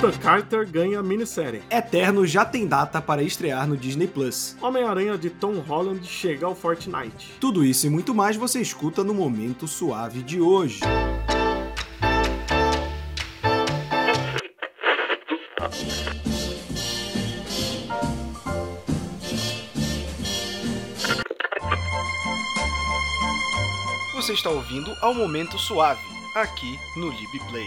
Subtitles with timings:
[0.00, 1.60] Capitã Carter ganha minissérie.
[1.68, 4.56] Eterno já tem data para estrear no Disney Plus.
[4.62, 7.32] Homem-Aranha de Tom Holland chega ao Fortnite.
[7.40, 10.78] Tudo isso e muito mais você escuta no Momento Suave de hoje.
[24.14, 26.00] Você está ouvindo ao Momento Suave,
[26.36, 27.66] aqui no LibPlay.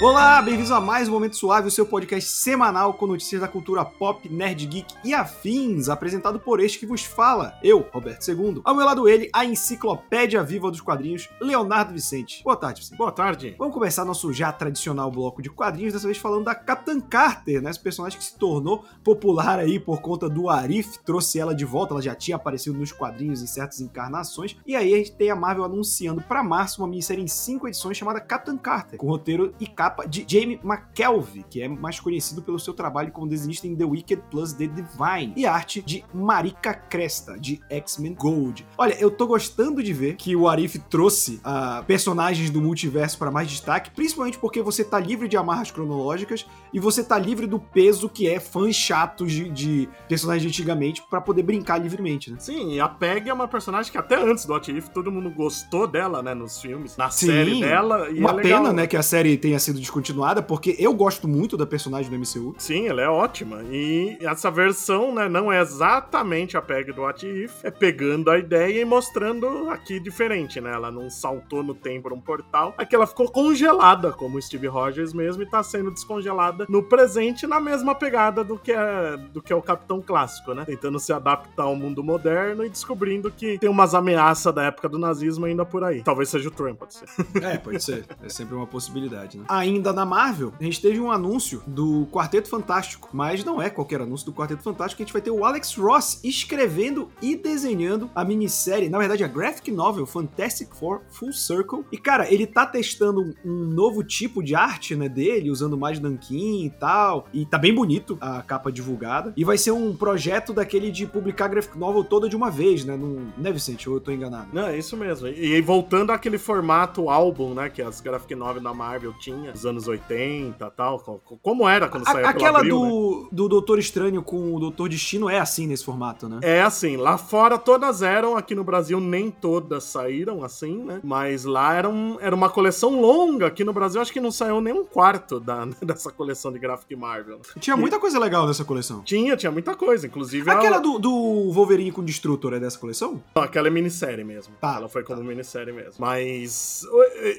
[0.00, 3.84] Olá, bem-vindos a mais um Momento Suave, o seu podcast semanal com notícias da cultura
[3.84, 8.60] pop, nerd, geek e afins, apresentado por este que vos fala, eu, Roberto II.
[8.64, 12.42] Ao meu lado ele, a enciclopédia viva dos quadrinhos, Leonardo Vicente.
[12.42, 12.98] Boa tarde, Vicente.
[12.98, 13.54] Boa tarde.
[13.56, 17.70] Vamos começar nosso já tradicional bloco de quadrinhos, dessa vez falando da Capitã Carter, né?
[17.70, 21.94] Esse personagem que se tornou popular aí por conta do Arif, trouxe ela de volta,
[21.94, 25.36] ela já tinha aparecido nos quadrinhos em certas encarnações, e aí a gente tem a
[25.36, 29.66] Marvel anunciando para março uma minissérie em cinco edições chamada Capitã Carter, com roteiro e
[29.84, 33.84] capa de Jamie McKelvey, que é mais conhecido pelo seu trabalho como desenhista em The
[33.84, 38.66] Wicked plus The Divine, e arte de Marika Cresta, de X-Men Gold.
[38.78, 43.30] Olha, eu tô gostando de ver que o Arif trouxe uh, personagens do multiverso para
[43.30, 47.58] mais destaque, principalmente porque você tá livre de amarras cronológicas e você tá livre do
[47.58, 52.38] peso que é fãs chatos de, de personagens de antigamente para poder brincar livremente, né?
[52.40, 55.30] Sim, e a Peg é uma personagem que até antes do What If todo mundo
[55.30, 58.08] gostou dela, né, nos filmes, na Sim, série dela.
[58.10, 61.56] E uma é pena, né, que a série tenha sido descontinuada, porque eu gosto muito
[61.56, 62.54] da personagem do MCU.
[62.58, 63.62] Sim, ela é ótima.
[63.70, 68.38] E essa versão, né, não é exatamente a PEG do What If, é pegando a
[68.38, 70.72] ideia e mostrando aqui diferente, né?
[70.72, 75.12] Ela não saltou no tempo um portal, aqui ela ficou congelada, como o Steve Rogers
[75.12, 79.52] mesmo, e tá sendo descongelada no presente na mesma pegada do que é, do que
[79.52, 80.64] é o Capitão Clássico, né?
[80.64, 84.98] Tentando se adaptar ao mundo moderno e descobrindo que tem umas ameaças da época do
[84.98, 86.02] nazismo ainda por aí.
[86.02, 87.06] Talvez seja o Trump, pode ser.
[87.42, 88.06] É, pode ser.
[88.22, 89.44] É sempre uma possibilidade, né?
[89.48, 93.70] Ainda ainda na Marvel, a gente teve um anúncio do Quarteto Fantástico, mas não é
[93.70, 98.10] qualquer anúncio do Quarteto Fantástico, a gente vai ter o Alex Ross escrevendo e desenhando
[98.14, 101.84] a minissérie, na verdade a graphic novel Fantastic Four Full Circle.
[101.90, 106.64] E cara, ele tá testando um novo tipo de arte, né, dele, usando mais nanquim
[106.66, 109.32] e tal, e tá bem bonito a capa divulgada.
[109.36, 112.96] E vai ser um projeto daquele de publicar graphic novel toda de uma vez, né,
[112.96, 114.48] não, né Vicente, ou eu tô enganado?
[114.52, 115.26] Não, é isso mesmo.
[115.28, 119.88] E, voltando àquele formato álbum, né, que as graphic novel da Marvel tinha, usando anos
[119.88, 120.98] 80 tal?
[121.42, 123.28] Como era quando saiu Aquela abril, do, né?
[123.32, 126.38] do Doutor Estranho com o Doutor Destino é assim nesse formato, né?
[126.42, 126.96] É assim.
[126.96, 131.00] Lá fora todas eram, aqui no Brasil nem todas saíram assim, né?
[131.02, 133.46] Mas lá era, um, era uma coleção longa.
[133.46, 136.94] Aqui no Brasil acho que não saiu nem um quarto da, dessa coleção de Graphic
[136.94, 137.40] Marvel.
[137.58, 139.02] Tinha muita coisa legal dessa coleção.
[139.02, 140.06] Tinha, tinha muita coisa.
[140.06, 140.48] Inclusive.
[140.50, 143.22] Aquela do, do Wolverine com Destrutor é dessa coleção?
[143.34, 144.54] Não, aquela é minissérie mesmo.
[144.60, 144.76] Tá.
[144.76, 145.26] Ela foi como tá.
[145.26, 145.94] minissérie mesmo.
[145.98, 146.86] Mas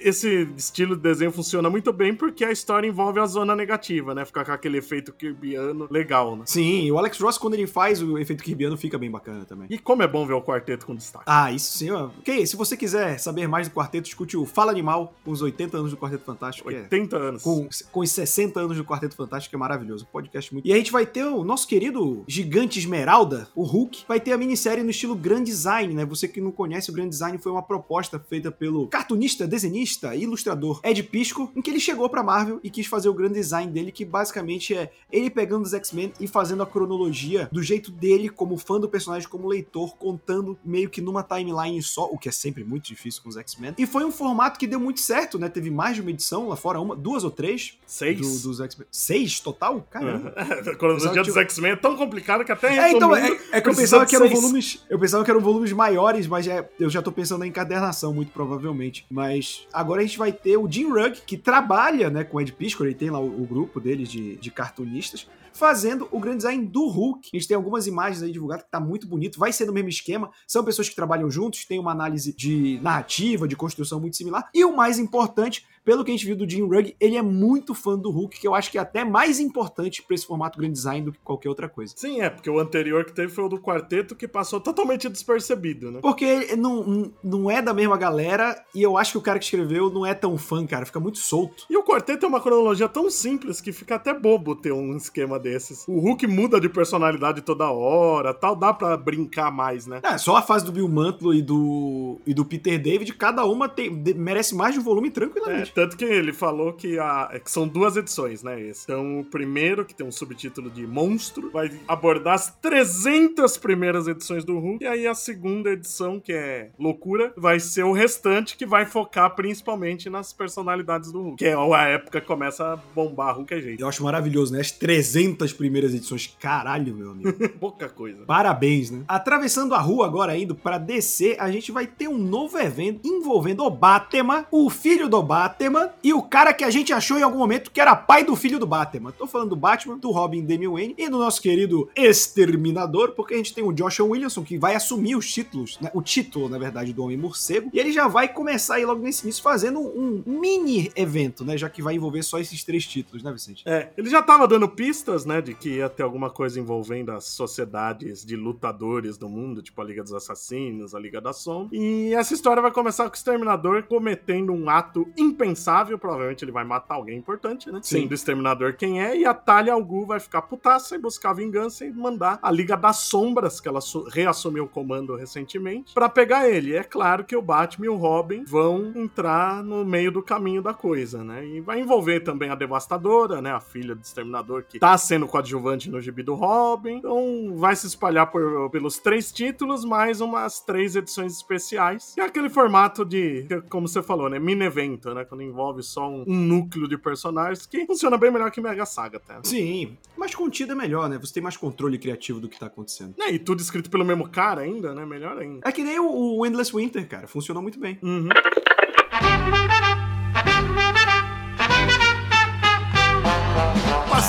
[0.01, 4.25] esse estilo de desenho funciona muito bem porque a história envolve a zona negativa, né?
[4.25, 6.43] Ficar com aquele efeito kirbiano legal, né?
[6.45, 9.67] Sim, o Alex Ross, quando ele faz o efeito kirbiano, fica bem bacana também.
[9.69, 11.25] E como é bom ver o quarteto com destaque.
[11.27, 12.09] Ah, isso sim, ó.
[12.19, 15.77] Ok, se você quiser saber mais do quarteto, escute o Fala Animal, com os 80
[15.77, 16.67] anos do Quarteto Fantástico.
[16.67, 17.43] 80 é, anos.
[17.43, 20.05] Com, com os 60 anos do Quarteto Fantástico, que é maravilhoso.
[20.05, 20.67] podcast muito.
[20.67, 24.37] E a gente vai ter o nosso querido gigante Esmeralda, o Hulk, vai ter a
[24.37, 26.05] minissérie no estilo Grand Design, né?
[26.05, 30.23] Você que não conhece, o Grand Design foi uma proposta feita pelo cartunista, desenhista e
[30.23, 33.71] ilustrador Ed Pisco, em que ele chegou pra Marvel e quis fazer o grande design
[33.71, 38.29] dele, que basicamente é ele pegando os X-Men e fazendo a cronologia do jeito dele,
[38.29, 42.31] como fã do personagem, como leitor, contando meio que numa timeline só, o que é
[42.31, 43.73] sempre muito difícil com os X-Men.
[43.77, 45.49] E foi um formato que deu muito certo, né?
[45.49, 47.77] Teve mais de uma edição lá fora, uma, duas ou três.
[47.85, 48.19] Seis.
[48.19, 48.87] Do, dos X-Men.
[48.91, 49.85] Seis total?
[49.89, 50.33] Caramba.
[50.35, 53.69] É, a cronologia dos X-Men é tão complicada que até É, então, é, é que
[53.69, 54.83] eu pensava que eram volumes.
[54.89, 58.31] Eu pensava que eram volumes maiores, mas é, eu já tô pensando na encadernação, muito
[58.31, 59.05] provavelmente.
[59.09, 62.85] Mas agora a gente vai ter o Jim Rugg, que trabalha, né, com Ed Piscor,
[62.85, 66.87] ele tem lá o, o grupo deles de, de cartunistas, fazendo o grande design do
[66.87, 67.29] Hulk.
[67.33, 69.89] A gente tem algumas imagens aí divulgadas que tá muito bonito, vai ser no mesmo
[69.89, 74.49] esquema, são pessoas que trabalham juntos, tem uma análise de narrativa, de construção muito similar,
[74.53, 77.73] e o mais importante, pelo que a gente viu do Jim Rugg, ele é muito
[77.73, 80.71] fã do Hulk, que eu acho que é até mais importante para esse formato Grand
[80.71, 81.93] Design do que qualquer outra coisa.
[81.95, 85.91] Sim, é, porque o anterior que teve foi o do quarteto, que passou totalmente despercebido,
[85.91, 85.99] né?
[86.01, 89.89] Porque não, não é da mesma galera, e eu acho que o cara que escreveu
[89.89, 91.65] não é tão fã, cara, fica muito solto.
[91.69, 95.39] E o quarteto é uma cronologia tão simples que fica até bobo ter um esquema
[95.45, 95.85] desses.
[95.87, 100.01] O Hulk muda de personalidade toda hora, tal, dá para brincar mais, né?
[100.01, 103.69] É, só a fase do Bill Mantlo e do, e do Peter David, cada uma
[103.69, 105.69] tem, merece mais de um volume tranquilamente.
[105.69, 108.59] É, Tanto que ele falou que, a, é que são duas edições, né?
[108.59, 108.85] Esse.
[108.85, 114.43] Então, o primeiro, que tem um subtítulo de Monstro, vai abordar as 300 primeiras edições
[114.43, 114.83] do Hulk.
[114.83, 119.35] E aí a segunda edição, que é Loucura, vai ser o restante, que vai focar
[119.35, 121.37] principalmente nas personalidades do Hulk.
[121.37, 123.81] Que é a época que começa a bombar Hulk é jeito.
[123.81, 124.61] Eu acho maravilhoso, né?
[124.61, 126.35] As 300 primeiras edições.
[126.39, 127.49] Caralho, meu amigo.
[127.59, 128.25] Pouca coisa.
[128.25, 129.03] Parabéns, né?
[129.07, 133.63] Atravessando a rua agora, indo pra DC, a gente vai ter um novo evento envolvendo
[133.63, 137.37] o Batman, o filho do Batman e o cara que a gente achou em algum
[137.37, 139.11] momento que era pai do filho do Batman.
[139.11, 143.37] Tô falando do Batman, do Robin Damian Wayne e do nosso querido Exterminador, porque a
[143.37, 145.89] gente tem o Joshua Williamson que vai assumir os títulos, né?
[145.93, 147.69] O título, na verdade, do Homem Morcego.
[147.73, 151.57] E ele já vai começar aí logo nesse início fazendo um mini evento, né?
[151.57, 153.63] Já que vai envolver só esses três títulos, né, Vicente?
[153.65, 157.25] É, ele já tava dando pistas, né, de que ia ter alguma coisa envolvendo as
[157.25, 161.75] sociedades de lutadores do mundo, tipo a Liga dos Assassinos, a Liga da Sombra.
[161.77, 166.63] E essa história vai começar com o Exterminador cometendo um ato impensável, provavelmente ele vai
[166.63, 167.79] matar alguém importante, né?
[167.81, 168.01] Sim.
[168.01, 171.33] Sendo o Exterminador quem é, e a Talia al Ghul vai ficar putaça e buscar
[171.33, 176.09] vingança e mandar a Liga das Sombras, que ela su- reassumiu o comando recentemente, pra
[176.09, 176.71] pegar ele.
[176.71, 180.61] E é claro que o Batman e o Robin vão entrar no meio do caminho
[180.61, 181.45] da coisa, né?
[181.45, 183.51] E vai envolver também a Devastadora, né?
[183.51, 186.97] A filha do Exterminador, que tá sendo coadjuvante no gibi do Robin.
[186.97, 192.13] Então vai se espalhar por- pelos três títulos, mais umas três edições especiais.
[192.17, 194.37] E é aquele formato de, como você falou, né?
[194.39, 195.23] Mini evento, né?
[195.23, 199.17] Quando envolve só um, um núcleo de personagens, que funciona bem melhor que Mega Saga
[199.17, 199.39] até.
[199.43, 201.17] Sim, mais contido é melhor, né?
[201.17, 203.13] Você tem mais controle criativo do que tá acontecendo.
[203.19, 205.05] É, e tudo escrito pelo mesmo cara ainda, né?
[205.05, 205.61] Melhor ainda.
[205.67, 207.27] É que nem o, o Endless Winter, cara.
[207.27, 207.97] Funcionou muito bem.
[208.01, 208.29] Uhum.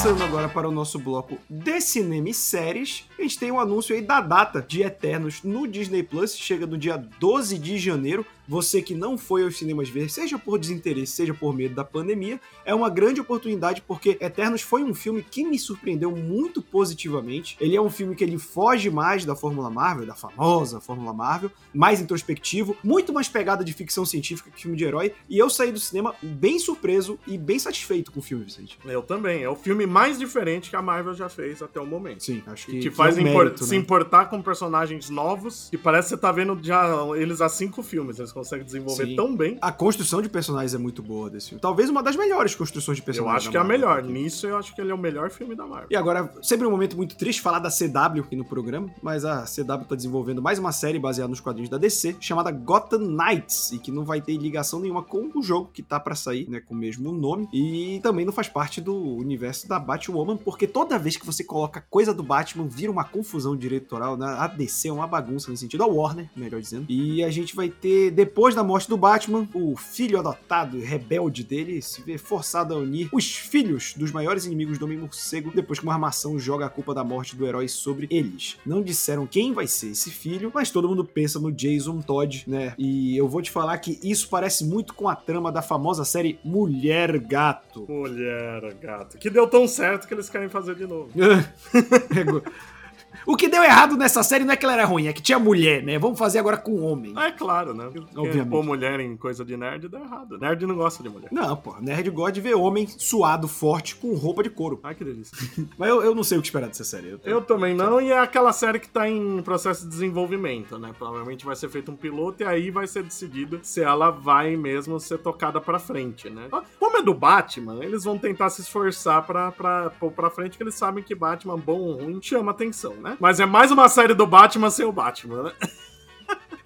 [0.07, 3.93] Passando agora para o nosso bloco de cinema e séries, a gente tem um anúncio
[3.93, 8.25] aí da data de Eternos no Disney Plus, chega no dia 12 de janeiro.
[8.49, 12.41] Você que não foi aos cinemas ver, seja por desinteresse, seja por medo da pandemia,
[12.65, 17.57] é uma grande oportunidade porque Eternos foi um filme que me surpreendeu muito positivamente.
[17.61, 21.51] Ele é um filme que ele foge mais da Fórmula Marvel, da famosa Fórmula Marvel,
[21.75, 25.71] mais introspectivo, muito mais pegada de ficção científica que filme de herói, e eu saí
[25.73, 28.79] do cinema bem surpreso e bem satisfeito com o filme, Vicente.
[28.85, 29.43] Eu também.
[29.43, 32.23] É o filme mais diferente que a Marvel já fez até o momento.
[32.25, 33.77] Sim, acho que Que te faz é um impor- mérito, se né?
[33.77, 35.69] importar com personagens novos.
[35.73, 38.19] E parece que você tá vendo já eles há cinco filmes.
[38.19, 39.17] Eles conseguem desenvolver Sim.
[39.17, 39.57] tão bem.
[39.63, 41.61] A construção de personagens é muito boa desse filme.
[41.61, 43.37] Talvez uma das melhores construções de Eu personagens.
[43.39, 44.01] acho da que é a melhor.
[44.01, 44.13] aqui.
[44.13, 45.89] Nisso eu acho que ele é o melhor filme da Marvel.
[45.91, 49.45] E agora, sempre um momento muito triste falar da CW aqui no programa, mas a
[49.45, 53.79] CW tá desenvolvendo mais uma série baseada nos quadrinhos da DC, chamada Gotham Knights, e
[53.79, 56.75] que não vai ter ligação nenhuma com o jogo que tá pra sair, né, com
[56.75, 61.17] o mesmo nome, e também não faz parte do universo da Batwoman, porque toda vez
[61.17, 64.27] que você coloca coisa do Batman, vira uma confusão diretoral, né?
[64.39, 66.87] A DC é uma bagunça nesse sentido, a Warner, melhor dizendo.
[66.89, 71.81] E a gente vai ter, depois da morte do Batman, o filho adotado, rebelde dele,
[71.81, 75.93] se vê forçado a unir os filhos dos maiores inimigos do Homem-Morcego, depois que uma
[75.93, 78.57] armação joga a culpa da morte do herói sobre eles.
[78.67, 82.75] Não disseram quem vai ser esse filho, mas todo mundo pensa no Jason Todd, né?
[82.77, 86.41] E eu vou te falar que isso parece muito com a trama da famosa série
[86.45, 87.87] Mulher Gato.
[87.89, 89.19] Mulher, gato.
[89.19, 91.11] Que deu tão certo que eles querem fazer de novo.
[93.25, 95.39] o que deu errado nessa série não é que ela era ruim, é que tinha
[95.39, 95.99] mulher, né?
[95.99, 97.13] Vamos fazer agora com homem.
[97.17, 97.89] Ah, é claro, né?
[97.93, 98.51] Porque Obviamente.
[98.51, 100.39] Pôr mulher em coisa de nerd dá errado.
[100.39, 101.29] Nerd não gosta de mulher.
[101.31, 104.81] Não, pô, Nerd God vê homem suado, forte, com roupa de couro.
[104.83, 105.37] Ai, que delícia.
[105.79, 107.11] Mas eu, eu não sei o que esperar dessa série.
[107.11, 110.93] Eu, Eu também não, e é aquela série que tá em processo de desenvolvimento, né?
[110.97, 114.99] Provavelmente vai ser feito um piloto e aí vai ser decidido se ela vai mesmo
[114.99, 116.49] ser tocada pra frente, né?
[116.79, 120.63] Como é do Batman, eles vão tentar se esforçar pra, pra pôr pra frente, que
[120.63, 123.06] eles sabem que Batman, bom ou ruim, chama atenção, né?
[123.21, 125.53] Mas é mais uma série do Batman sem o Batman, né?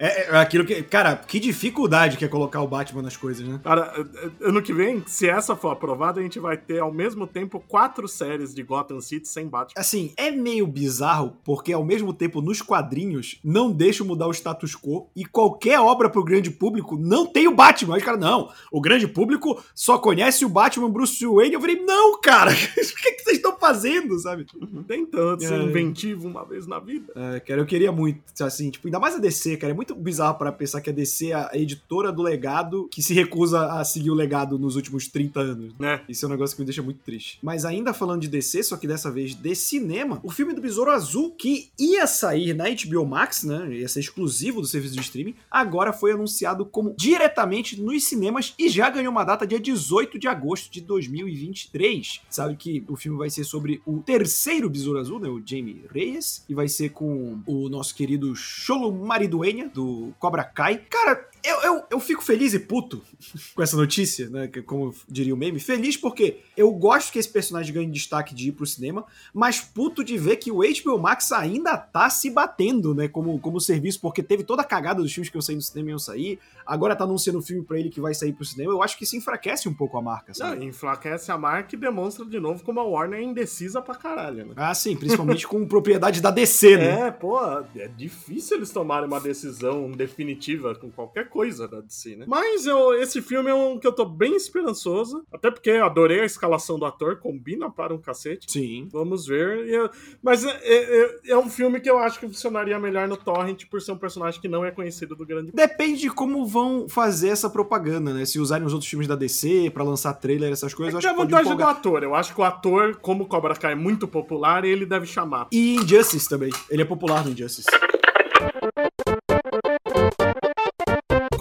[0.01, 0.81] É, é aquilo que.
[0.83, 3.59] Cara, que dificuldade que é colocar o Batman nas coisas, né?
[3.63, 3.93] Cara,
[4.41, 8.07] ano que vem, se essa for aprovada, a gente vai ter ao mesmo tempo quatro
[8.07, 9.79] séries de Gotham City sem Batman.
[9.79, 14.75] Assim, é meio bizarro, porque ao mesmo tempo nos quadrinhos não deixam mudar o status
[14.75, 17.93] quo e qualquer obra pro grande público não tem o Batman.
[17.95, 21.53] Aí os caras, não, o grande público só conhece o Batman Bruce Wayne.
[21.53, 24.45] Eu falei, não, cara, o que, que vocês estão fazendo, sabe?
[24.87, 25.63] Tentando ser É.
[25.63, 27.13] inventivo uma vez na vida.
[27.15, 29.71] É, cara, eu queria muito, assim, tipo, ainda mais a DC, cara.
[29.71, 33.13] É muito bizarro para pensar que a DC é a editora do legado que se
[33.13, 35.73] recusa a seguir o legado nos últimos 30 anos.
[35.79, 36.01] Né?
[36.07, 37.39] Isso é um negócio que me deixa muito triste.
[37.41, 40.91] Mas ainda falando de DC, só que dessa vez de cinema, o filme do Besouro
[40.91, 43.73] Azul, que ia sair na HBO Max, né?
[43.75, 48.69] Ia ser exclusivo do serviço de streaming, agora foi anunciado como diretamente nos cinemas e
[48.69, 52.21] já ganhou uma data dia 18 de agosto de 2023.
[52.29, 55.27] Sabe que o filme vai ser sobre o terceiro Besouro Azul, né?
[55.27, 59.80] O Jamie Reyes, e vai ser com o nosso querido Cholo Mariduenha, do
[60.19, 60.87] Cobra Kai.
[60.89, 63.01] Cara, Eu, eu, eu fico feliz e puto
[63.55, 64.47] com essa notícia, né?
[64.65, 65.59] Como diria o meme.
[65.59, 70.03] Feliz porque eu gosto que esse personagem ganhe destaque de ir pro cinema, mas puto
[70.03, 73.07] de ver que o HBO Max ainda tá se batendo, né?
[73.07, 75.89] Como, como serviço, porque teve toda a cagada dos filmes que eu saí no cinema
[75.89, 76.39] e eu sair.
[76.65, 78.71] Agora tá anunciando um filme pra ele que vai sair pro cinema.
[78.71, 80.57] Eu acho que isso enfraquece um pouco a marca, sabe?
[80.57, 84.45] Não, enfraquece a marca e demonstra de novo como a Warner é indecisa pra caralho,
[84.45, 84.53] né?
[84.55, 86.91] Ah, sim, principalmente com propriedade da DC, né?
[87.01, 87.39] É, pô,
[87.75, 92.25] é difícil eles tomarem uma decisão definitiva com qualquer coisa da DC, né?
[92.27, 96.25] Mas eu, esse filme é um que eu tô bem esperançoso, até porque adorei a
[96.25, 98.51] escalação do ator, combina para um cacete.
[98.51, 98.87] Sim.
[98.91, 99.67] Vamos ver.
[99.67, 99.89] Eu,
[100.21, 103.81] mas é, é, é, um filme que eu acho que funcionaria melhor no Torrent por
[103.81, 105.51] ser um personagem que não é conhecido do grande.
[105.53, 108.25] Depende de como vão fazer essa propaganda, né?
[108.25, 111.07] Se usarem os outros filmes da DC para lançar trailer, essas coisas, é eu acho
[111.07, 112.03] que que a vantagem do ator.
[112.03, 115.47] Eu acho que o ator, como Cobra Kai é muito popular, ele deve chamar.
[115.51, 116.51] E Injustice também.
[116.69, 117.67] Ele é popular no Injustice.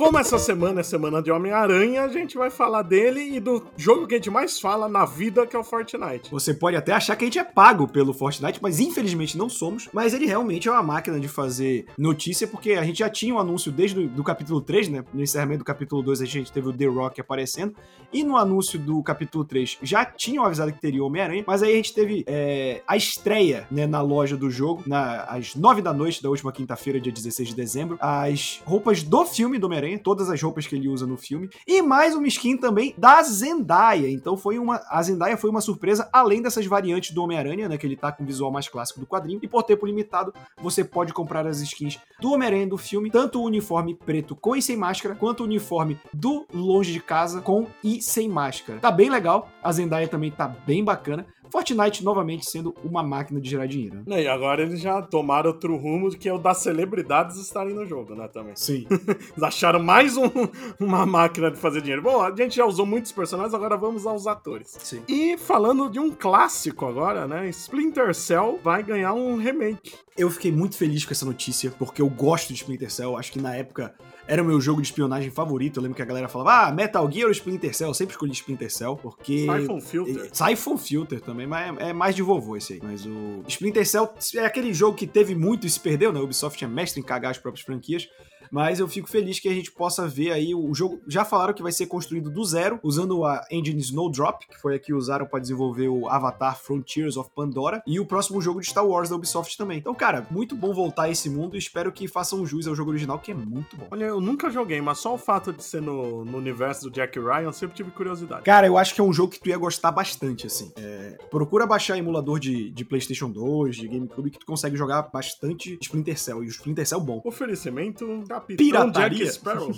[0.01, 4.07] Como essa semana é semana de Homem-Aranha, a gente vai falar dele e do jogo
[4.07, 6.31] que a gente mais fala na vida, que é o Fortnite.
[6.31, 9.91] Você pode até achar que a gente é pago pelo Fortnite, mas infelizmente não somos.
[9.93, 13.39] Mas ele realmente é uma máquina de fazer notícia, porque a gente já tinha um
[13.39, 15.05] anúncio desde o capítulo 3, né?
[15.13, 17.75] No encerramento do capítulo 2 a gente teve o The Rock aparecendo.
[18.11, 21.75] E no anúncio do capítulo 3 já tinham avisado que teria o Homem-Aranha, mas aí
[21.75, 25.93] a gente teve é, a estreia né, na loja do jogo, na, às 9 da
[25.93, 30.31] noite da última quinta-feira, dia 16 de dezembro, as roupas do filme do Homem-Aranha todas
[30.31, 34.11] as roupas que ele usa no filme, e mais uma skin também da Zendaya.
[34.11, 37.87] Então foi uma a Zendaya foi uma surpresa além dessas variantes do Homem-Aranha, né, que
[37.87, 41.13] ele tá com o visual mais clássico do quadrinho, e por tempo limitado, você pode
[41.13, 45.15] comprar as skins do Homem-Aranha do filme, tanto o uniforme preto com e sem máscara,
[45.15, 48.81] quanto o uniforme do Longe de Casa com e sem máscara.
[48.81, 51.27] Tá bem legal, a Zendaya também tá bem bacana.
[51.51, 54.03] Fortnite novamente sendo uma máquina de gerar dinheiro.
[54.07, 54.23] Né?
[54.23, 58.15] E agora eles já tomaram outro rumo que é o das celebridades estarem no jogo,
[58.15, 58.29] né?
[58.29, 58.53] Também.
[58.57, 58.87] Sim.
[58.91, 60.31] eles acharam mais um,
[60.79, 62.03] uma máquina de fazer dinheiro.
[62.03, 64.77] Bom, a gente já usou muitos personagens, agora vamos aos atores.
[64.81, 65.03] Sim.
[65.09, 67.49] E falando de um clássico agora, né?
[67.49, 69.95] Splinter Cell vai ganhar um remake.
[70.17, 73.17] Eu fiquei muito feliz com essa notícia, porque eu gosto de Splinter Cell.
[73.17, 73.95] Acho que na época
[74.31, 75.79] era o meu jogo de espionagem favorito.
[75.79, 77.89] Eu lembro que a galera falava, ah, Metal Gear ou Splinter Cell?
[77.89, 79.41] Eu sempre escolhi Splinter Cell, porque.
[79.41, 80.31] Siphon Filter.
[80.33, 82.81] Siphon Filter também, mas é, é mais de vovô esse aí.
[82.81, 86.21] Mas o Splinter Cell é aquele jogo que teve muito e se perdeu, né?
[86.21, 88.09] O Ubisoft é mestre em cagar as próprias franquias
[88.51, 91.01] mas eu fico feliz que a gente possa ver aí o jogo.
[91.07, 94.79] Já falaram que vai ser construído do zero, usando a engine Snowdrop, que foi a
[94.79, 98.87] que usaram para desenvolver o Avatar Frontiers of Pandora, e o próximo jogo de Star
[98.87, 99.79] Wars da Ubisoft também.
[99.79, 102.91] Então, cara, muito bom voltar a esse mundo e espero que façam jus ao jogo
[102.91, 103.87] original, que é muito bom.
[103.91, 107.19] Olha, eu nunca joguei, mas só o fato de ser no, no universo do Jack
[107.19, 108.43] Ryan, eu sempre tive curiosidade.
[108.43, 110.73] Cara, eu acho que é um jogo que tu ia gostar bastante, assim.
[110.77, 115.79] É, procura baixar emulador de, de PlayStation 2, de GameCube, que tu consegue jogar bastante
[115.81, 117.21] Splinter Cell, e o Splinter Cell bom.
[117.25, 119.25] Oferecimento Capitão Pirataria.
[119.25, 119.73] Jack Sparrow.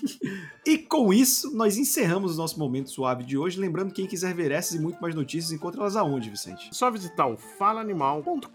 [0.66, 3.58] e com isso, nós encerramos o nosso momento suave de hoje.
[3.58, 6.68] Lembrando, quem quiser ver essas e muito mais notícias, encontra elas aonde, Vicente?
[6.72, 8.46] Só visitar o falaanimal.com.br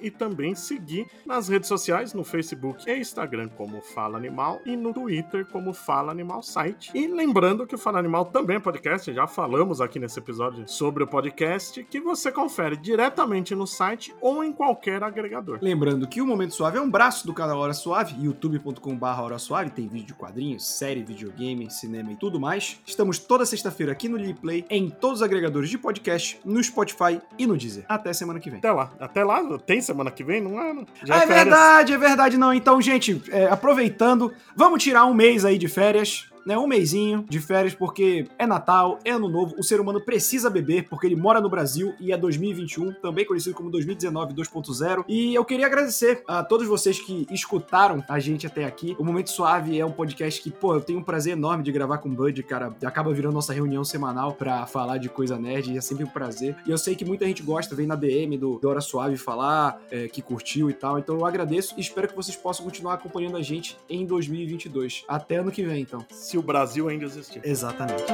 [0.00, 4.92] e também seguir nas redes sociais, no Facebook e Instagram como Fala Animal e no
[4.92, 6.90] Twitter como Fala Animal Site.
[6.94, 11.04] E lembrando que o Fala Animal também é podcast, já falamos aqui nesse episódio sobre
[11.04, 15.58] o podcast, que você confere diretamente no site ou em qualquer agregador.
[15.60, 19.70] Lembrando que o Momento Suave é um braço do canal Hora Suave, youtube.com.br Hora Suave,
[19.70, 22.80] tem vídeo de quadrinhos, série, videogame, cinema e tudo mais.
[22.86, 27.46] Estamos toda sexta-feira aqui no Liplay, em todos os agregadores de podcast, no Spotify e
[27.46, 27.84] no Deezer.
[27.88, 28.58] Até semana que vem.
[28.58, 28.92] Até lá.
[28.98, 29.58] Até lá?
[29.58, 30.40] Tem semana que vem?
[30.40, 30.72] Não é?
[30.72, 30.86] Não.
[31.04, 32.52] Já é, é verdade, é verdade não.
[32.52, 37.40] Então, gente, é, aproveitando, vamos tirar um mês aí de férias né, um mêsinho de
[37.40, 41.40] férias, porque é Natal, é Ano Novo, o ser humano precisa beber, porque ele mora
[41.40, 45.04] no Brasil e é 2021, também conhecido como 2019 2.0.
[45.08, 48.96] E eu queria agradecer a todos vocês que escutaram a gente até aqui.
[48.98, 51.98] O Momento Suave é um podcast que, pô, eu tenho um prazer enorme de gravar
[51.98, 52.74] com o Bud, cara.
[52.84, 56.56] Acaba virando nossa reunião semanal pra falar de coisa nerd, e é sempre um prazer.
[56.66, 59.80] E eu sei que muita gente gosta, vem na DM do, do Hora Suave falar,
[59.90, 60.98] é, que curtiu e tal.
[60.98, 65.04] Então eu agradeço e espero que vocês possam continuar acompanhando a gente em 2022.
[65.08, 67.42] Até ano que vem, então se o Brasil ainda existir.
[67.44, 68.04] Exatamente.